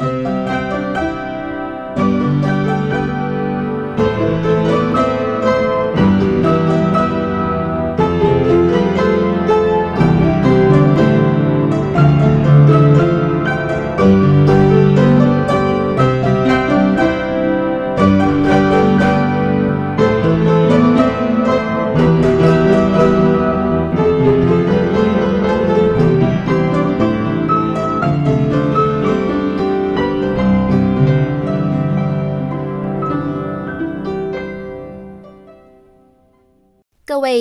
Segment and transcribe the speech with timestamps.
[0.00, 0.04] 各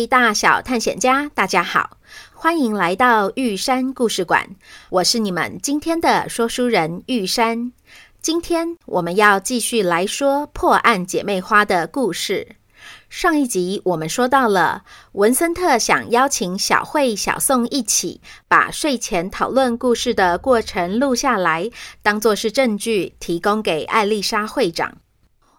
[0.06, 1.98] 大小探险家，大家好，
[2.34, 4.50] 欢迎来到玉山故事馆。
[4.89, 7.72] 我是你们今天的说书人玉山。
[8.22, 12.58] 今天我们要继续来说破案姐妹花的故事。
[13.09, 21.70] 上一集我们说到了文森特想邀请小慧、小宋一起把睡前讨论故事的过程录下来，
[22.04, 24.98] 当作是证据，提供给艾丽莎会长。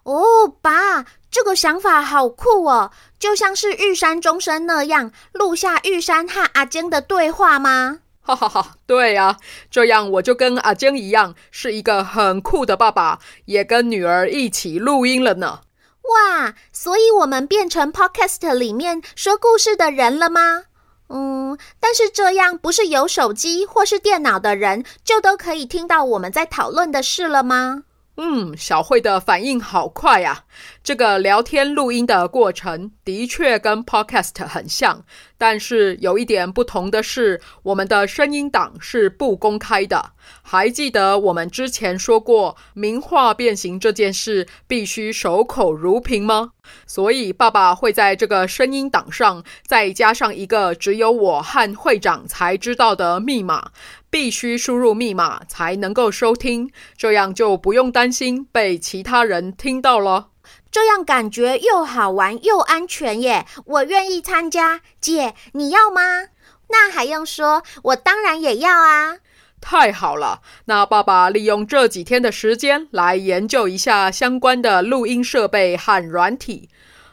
[0.09, 1.05] 哦，爸。
[1.31, 7.99] 这个想法好酷哦，就像是玉山钟声那样录下玉山和阿坚的对话吗？
[8.21, 9.37] 哈哈哈，对呀，
[9.69, 15.59] 这样我就跟阿坚一样，是一个很酷的爸爸，也跟女儿一起录音了呢。
[16.01, 20.63] 哇，所以我们变成 Podcast 里面说故事的人了吗？
[21.09, 27.83] 嗯，但是这样不是有手机或是电脑的人就都可以听到我们在讨论的事了吗？
[28.21, 30.43] 嗯，小慧的反应好快呀！
[30.89, 35.05] 这个聊天录音的过程的确跟 Podcast 很像，
[35.37, 40.13] 但是有一点不同的是，我们的声音档是不公开的。
[40.41, 46.53] 还记得我们之前说过，名画变形这件事必须守口如瓶吗？
[46.87, 53.69] 所以爸爸会在这个声音档上再加上一个只有我和会长才知道的密码。
[54.09, 60.29] 必须输入密码才能够收听，这样就不用担心被其他人听到了。
[60.71, 63.45] 这样感觉又好玩又安全耶！
[63.65, 64.81] 我愿意参加。
[65.01, 66.27] 姐，你要吗？
[66.69, 69.17] 那还用说，我当然也要啊！
[69.59, 76.69] 太好了，那爸爸利用这几天的时间来研究一下相关的录音设备和软体。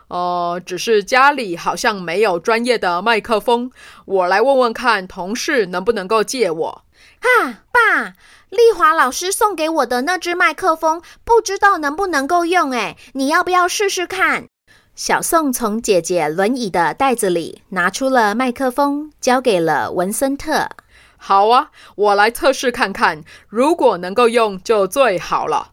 [0.09, 3.73] 呃，只是家里好像没有专业的麦克风，
[4.05, 6.85] 我来问问看同事能不能够借我。
[7.21, 8.15] 啊，爸，
[8.51, 12.71] 丽华老师送给我的那只麦克风，不知道能不能够用？
[12.73, 14.47] 哎，你要不要试试看？
[14.95, 20.71] 小宋从姐姐轮椅的袋子里拿出了麦克风，交给了文森特。
[21.19, 25.73] 好啊，我来测试看看，如果能够用就最好了。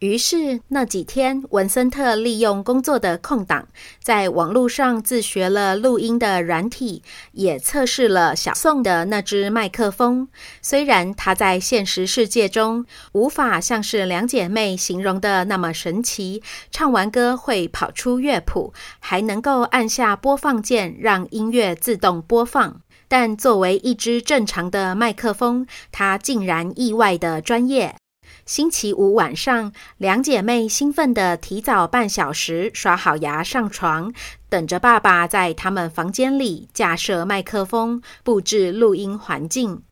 [0.00, 3.68] 于是那几天，文森特利用工作的空档，
[4.02, 7.02] 在网络上自学了录音的软体，
[7.32, 10.28] 也测试了小宋的那只麦克风。
[10.62, 27.96] 虽然它在现实世界中无法像是两姐妹形容的那么神奇，唱完歌会跑出乐谱，还能够按下播放键让音乐自动播放，但作为一只正常的麦克风，它竟然意外的专业。
[28.46, 34.12] 星期五晚上，两姐妹兴奋地提早半小时刷好牙上床，
[34.48, 39.82] 等着爸爸在他们房间里架设麦克风，布置录音环境。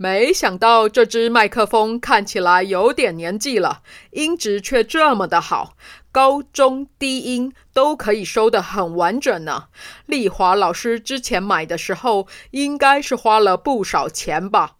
[0.00, 3.82] 没想到这只麦克风看起来有点年纪了，
[4.12, 5.74] 音质却这么的好，
[6.12, 9.64] 高中低音都可以收得很完整呢。
[10.06, 14.76] 丽华老师之前买的时候，应该是花了不少钱吧。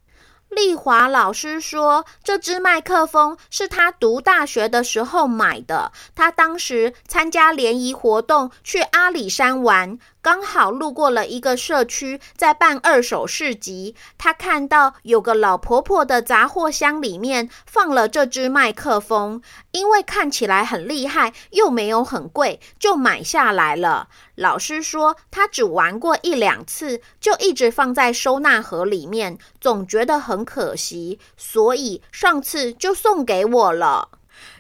[0.48, 5.92] 丽华老师说：“这支麦克风是他读大学的时候买的。
[6.14, 24.08] 他当时参加联谊活动，去阿里山玩。”刚好路过了一个社区，在办二手市集，他看到有个老婆婆的杂货箱里面放了这只麦克风，因为看起来很厉害，又没有很贵，就买下来了。
[24.34, 34.10] 老师说他只玩过一两次，就一直放在收纳盒里面，总觉得很可惜，所以上次就送给我了。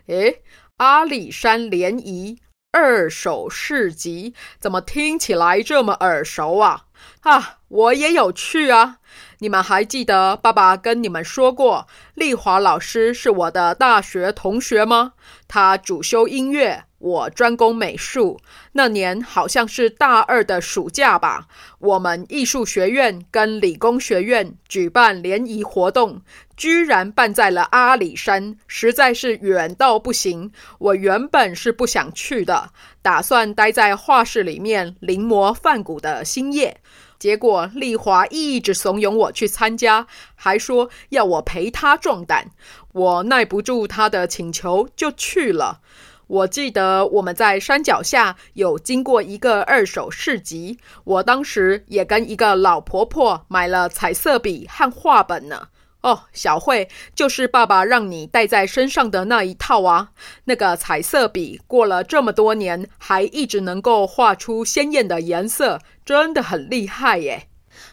[0.06, 0.42] 诶，
[0.78, 2.38] 阿里山联谊。
[2.70, 6.84] 二手市集怎么听起来这么耳熟啊？
[7.22, 8.98] 啊，我也有去啊！
[9.38, 15.14] 你们还记得爸爸跟你们说过，丽华老师是我的大学同学吗？
[15.48, 18.40] 他主修音乐，我专攻美术。
[18.72, 21.46] 那年好像是大二的暑假吧，
[21.78, 26.22] 我们艺术学院跟理工学院举办联谊活动。
[26.56, 30.50] 居然办在了阿里山，实在是远到不行。
[30.78, 36.80] 我原本是不想去的，打算待在画室里面临摹梵谷的星夜。
[37.16, 42.50] 结果丽华一直怂恿我去参加，还说要我陪她壮胆。
[42.92, 45.80] 我耐不住她的请求，就去了。
[46.28, 55.68] 我记得我们在山脚下有经过一个二手市集，我当时也跟一个老婆婆买了彩色笔和画本呢。
[56.02, 60.10] 哦，小慧，就是爸爸让你带在身上的那一套啊！
[60.44, 67.48] 那个彩色笔过了这么多年，还一直能够画出鲜艳的颜色，真的很厉害耶！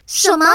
[0.05, 0.45] 什么？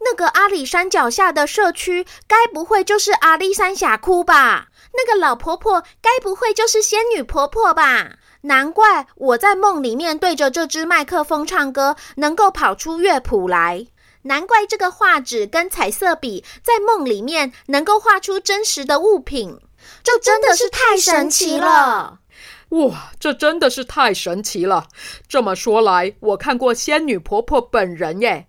[0.00, 4.68] 那个阿里山脚下的社区，该不会就是阿里山峡谷吧？
[4.92, 8.16] 那个老婆婆，该不会就是仙女婆婆吧？
[8.42, 13.86] 难怪我在梦里面对着这只麦克风唱歌，能够跑出乐谱来。
[14.22, 19.60] 难怪这个画纸跟彩色笔在梦里面能够画出真实的物品，
[20.02, 22.20] 这真的是太神奇了！
[22.70, 24.88] 哇，这真的是太神奇了！
[25.28, 28.46] 这么说来，我看过仙女婆婆本人耶，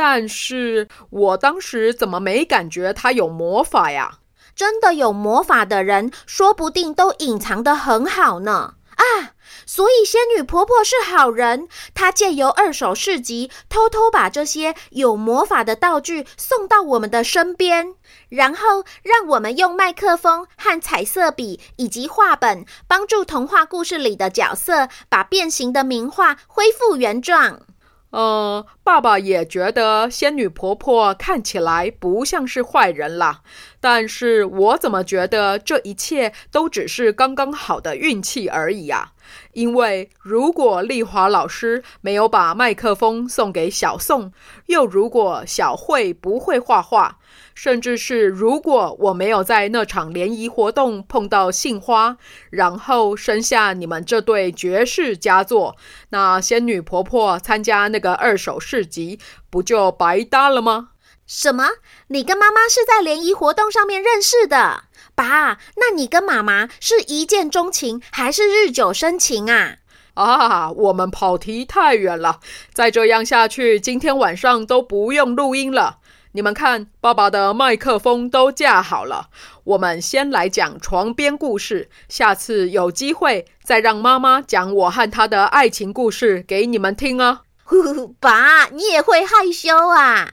[0.00, 4.20] 但是我当时怎么没感觉他有魔法呀？
[4.54, 8.74] 真的有魔法的人，说不定都隐藏得很好呢。
[8.94, 9.34] 啊！
[9.66, 17.94] 所以仙女婆婆是好人，她借由二手市集偷偷把这些有魔法的道具送到我们的身边，
[18.28, 27.62] 然后让我们用麦克风和彩色笔以及画本，帮助童话故事里的角色把变形的名画恢复原状。
[28.10, 33.42] 嗯，爸爸也觉得仙女婆婆看起来不像是坏人啦，
[33.80, 39.12] 但是我怎么觉得这一切都只是刚刚好的运气而已啊？
[39.52, 44.32] 因为如果丽华老师没有把麦克风送给小宋，
[44.66, 47.18] 又如果小慧不会画画，
[47.58, 52.16] 甚至是如果我没有在那场联谊活动碰到杏花，
[52.50, 55.76] 然后生下你们这对绝世佳作，
[56.10, 59.18] 那仙女婆婆参加那个二手市集，
[59.50, 60.90] 不就白搭了吗？
[61.26, 61.68] 什么？
[62.06, 64.84] 你跟妈妈是在联谊活动上面认识的？
[65.16, 69.78] 爸，那你跟妈妈是一见钟情还是日久生情啊？
[70.14, 72.38] 啊，我们跑题太远了，
[72.72, 75.98] 再这样下去，今天晚上都不用录音了。
[76.38, 79.28] 你们看，爸爸的麦克风都架好了，
[79.64, 87.40] 我们先来讲床边故事，下次有机会再让妈妈讲我和她的爱情故事给你们听啊。
[87.64, 90.30] 呼呼，爸，你也会害羞啊？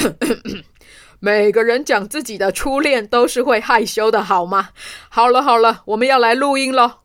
[1.20, 4.70] 每个人讲自己的初恋都是会害羞的，好吗？
[5.10, 7.00] 好了好了，我们要来录音了。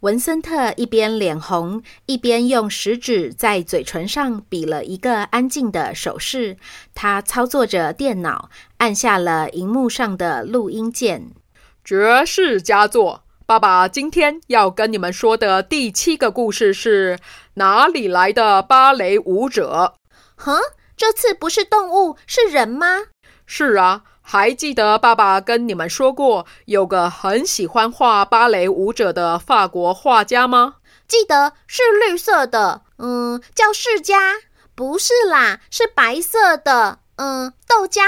[0.00, 6.56] 文森特一边脸红，一边用食指在嘴唇上比了一个安静的手势。
[6.94, 11.32] 他操作着电脑，按下了荧幕上的录音键。
[11.84, 13.24] 绝世佳作！
[13.44, 17.18] 爸爸今天要跟你们说的第七个故事是
[17.54, 19.94] 哪里来的芭蕾舞者？
[20.36, 20.60] 哼，
[20.96, 22.86] 这次不是动物，是人吗？
[23.46, 30.74] 是啊，还记得爸爸跟你们说过，有个很喜欢画芭蕾舞者的法国画家吗？
[31.08, 34.34] 记得是绿色的，嗯，叫世家。
[34.74, 38.02] 不是啦，是白色的，嗯，豆浆。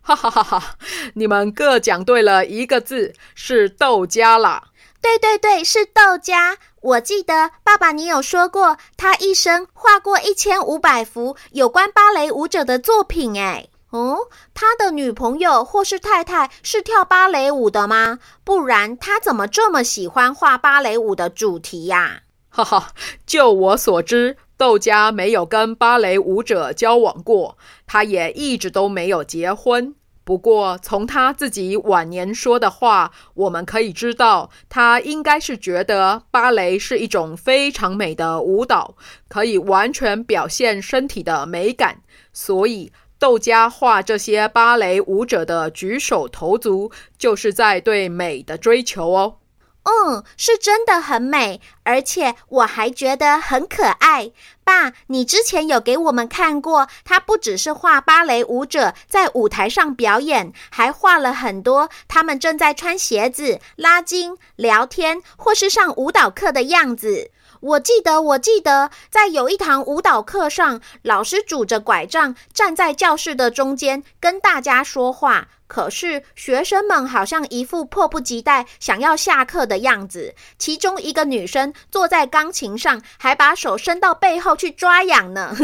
[0.00, 0.76] 哈哈哈哈！
[1.14, 4.68] 你们各讲对了一个字，是豆家啦。
[5.00, 6.56] 对对对，是豆家。
[6.82, 13.70] 我记得爸爸你有说过，他一生画过一千五百幅有关芭蕾舞者的作品，诶。
[13.94, 18.18] 哦，他的女朋友或是太太是跳芭蕾舞的吗？
[18.42, 22.22] 不然他怎么这么喜欢画芭蕾舞的主题呀？
[22.48, 22.88] 哈哈，
[23.24, 29.94] 就我所知，窦家没有跟芭蕾舞者交往过，他也一直都没有结婚。
[30.24, 38.96] 不过从他自己晚年说的话，我们可以知道，他应该是觉得芭蕾是一种非常美的舞蹈，
[39.28, 41.98] 可以完全表现身体的美感，
[42.32, 42.90] 所以。
[43.24, 49.36] 豆家画这些芭蕾舞者的举手投足，就是在对美的追求哦。
[49.84, 54.30] 嗯，是真的很美，而且我还觉得很可爱。
[54.64, 67.30] 爸，你之前有给我们看过，他不只是画芭蕾舞者在舞台上表演，还画了很多他们正在穿鞋子、拉筋、聊天或是上舞蹈课的样子。
[67.60, 75.48] 我记得，我记得，在有一堂舞蹈课上，老师拄着拐杖站在教室的中间，跟大家说话。
[75.66, 80.34] 可是学生们好像一副迫不及待想要下课的样子。
[80.58, 85.54] 其中一个女生坐在钢琴上，还把手伸到背后去抓痒呢。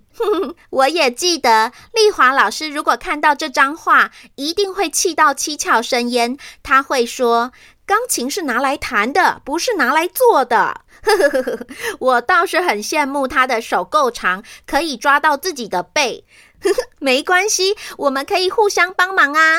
[0.70, 6.36] 我也记得，丽华老师如果看到这张画，一定会气到七窍生烟。
[6.62, 7.52] 他会说
[7.86, 10.82] ：“钢琴是拿来弹的，不是拿来做的。
[11.98, 16.24] ”，我倒是很羡慕他的手够长，可以抓到自己的背。
[17.00, 19.58] 没关系，我们可以互相帮忙啊！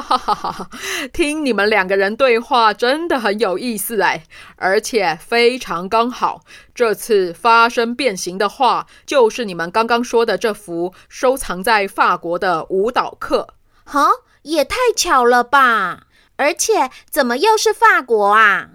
[0.00, 0.70] 哈哈哈哈！
[1.12, 4.24] 听你们两个人对话真的很有意思哎，
[4.56, 6.42] 而且非常刚好。
[6.74, 13.54] 这次发生变形的画，就是你们刚刚说的这幅收藏在法国的舞蹈课。
[13.84, 14.08] 哈，
[14.42, 16.08] 也太巧了吧！
[16.36, 18.70] 而且怎么又是法国啊？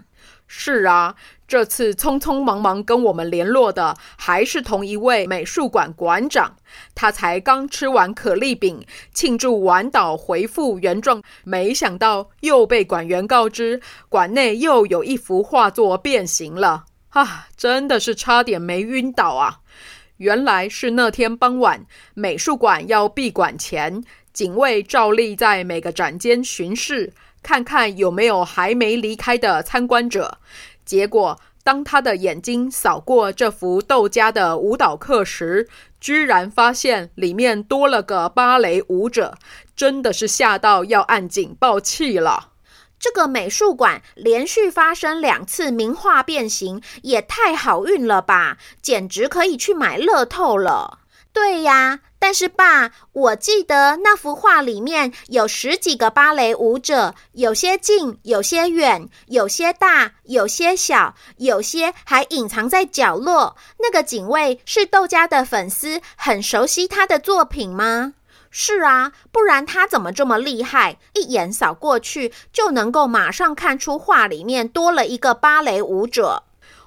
[0.46, 1.16] 是啊。
[1.50, 6.54] 这次匆匆忙忙跟我们联络的还是同一位美术馆馆长，
[6.94, 17.48] 他才刚吃完可丽饼庆祝晚岛恢复原状，没想到又被馆员告知馆内又有一幅画作变形了啊！
[17.56, 19.58] 真的是差点没晕倒啊！
[20.18, 30.38] 原来是那天傍晚，美术馆要闭馆前，警卫照例在每个展间巡视，看看有没有还没离开的参观者。
[30.90, 35.68] 结果，当他的眼睛扫过这幅窦家的舞蹈课时，
[36.00, 39.38] 居然发现里面多了个芭蕾舞者，
[39.76, 42.48] 真的是吓到要按警报器了。
[42.98, 48.58] 这个美术馆连续发生两次名画变形，也太好运了吧！
[48.82, 50.98] 简直可以去买乐透了。
[51.32, 52.00] 对呀。
[52.22, 63.56] 但是爸，我记得那幅画里面有十几个芭蕾舞者，有些近，有些远，有些大，有些小，有些还隐藏在角落。
[63.78, 68.12] 那个警卫是窦家的粉丝，很熟悉他的作品吗？
[68.50, 70.98] 是啊，不然他怎么这么厉害？
[71.14, 76.42] 一眼扫过去就能够马上看出画里面多了一个芭蕾舞者。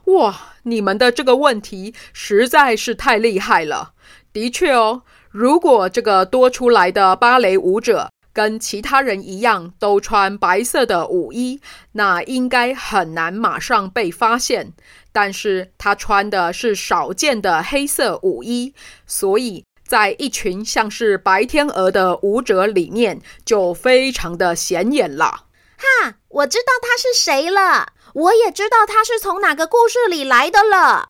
[0.05, 3.92] 哇，你们的这个问题实在是太厉害了。
[4.33, 5.03] 的确哦。
[5.31, 11.61] 如果这个多出来的芭蕾舞者跟其他人一样都穿白色的舞衣，
[11.93, 14.73] 那应该很难马上被发现。
[15.11, 18.73] 但是他穿的是少见的黑色舞衣，
[19.05, 25.45] 所以在一群像是白天鹅的舞者里面就非常的显眼了。
[25.77, 31.07] 哈，我知道他是谁了，我也知道他是从哪个故事里来的了。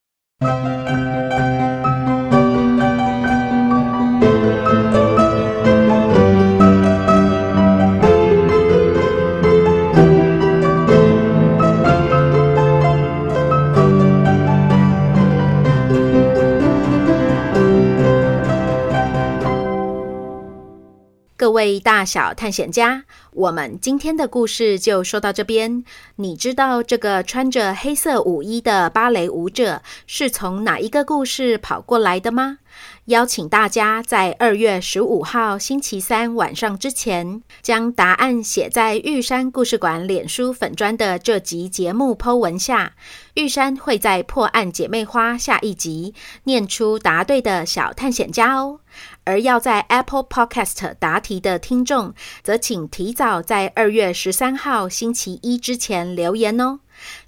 [21.64, 25.86] 位大小探险家，我们今天的故事就说到这边。
[26.18, 32.58] 你知道这个穿着黑色舞衣的芭蕾舞者是从哪一个故事跑过来的吗？
[33.06, 42.94] 邀请大家在二月十五号星期三晚上之前，将答案写在玉山故事馆脸书粉砖的这集节目剖文下。
[43.34, 46.14] 玉山会在破案姐妹花下一集
[46.44, 48.80] 念出答对的小探险家哦。
[49.26, 56.80] 而要在 Apple Podcast 答题的听众，则请提早在二月十三号星期一之前留言哦。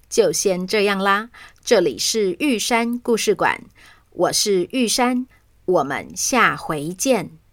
[0.07, 1.29] 就先这样啦，
[1.63, 3.63] 这里是玉山故事馆，
[4.11, 5.25] 我是玉山，
[5.65, 7.44] 我们下回见。